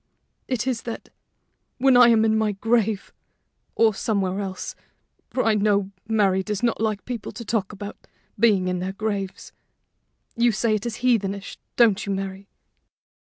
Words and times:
It 0.47 0.65
is 0.65 0.81
that, 0.89 1.09
when 1.77 1.95
I 1.95 2.07
am 2.07 2.25
in 2.25 2.35
my 2.35 2.53
grave 2.53 3.13
or 3.75 3.93
somewhere 3.93 4.39
else, 4.39 4.73
for 5.29 5.43
I 5.45 5.53
know 5.53 5.91
Mary 6.07 6.41
does 6.41 6.63
not 6.63 6.81
like 6.81 7.05
people 7.05 7.31
to 7.33 7.45
talk 7.45 7.71
about 7.71 8.07
being 8.39 8.67
in 8.67 8.79
their 8.79 8.93
graves 8.93 9.51
you 10.35 10.51
say 10.53 10.73
it 10.73 10.87
is 10.87 11.03
heathenish, 11.05 11.59
don't 11.75 12.03
you, 12.03 12.11
Mary? 12.11 12.49